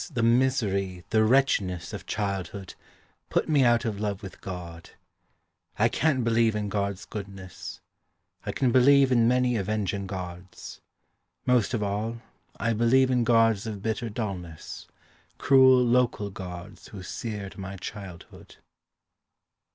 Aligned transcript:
the 0.11 0.23
misery, 0.23 1.03
the 1.11 1.23
wretchedness 1.23 1.93
of 1.93 2.07
childhood 2.07 2.73
Put 3.29 3.47
me 3.47 3.63
out 3.63 3.85
of 3.85 3.99
love 3.99 4.23
with 4.23 4.41
God. 4.41 4.89
I 5.77 5.89
can't 5.89 6.23
believe 6.23 6.55
in 6.55 6.69
God's 6.69 7.05
goodness; 7.05 7.81
I 8.43 8.51
can 8.51 8.71
believe 8.71 9.11
In 9.11 9.27
many 9.27 9.57
avenging 9.57 10.07
gods. 10.07 10.81
Most 11.45 11.75
of 11.75 11.83
all 11.83 12.19
I 12.59 12.73
believe 12.73 13.11
In 13.11 13.23
gods 13.23 13.67
of 13.67 13.83
bitter 13.83 14.09
dullness, 14.09 14.87
Cruel 15.37 15.83
local 15.85 16.31
gods 16.31 16.87
Who 16.87 17.03
scared 17.03 17.59
my 17.59 17.77
childhood. 17.77 18.55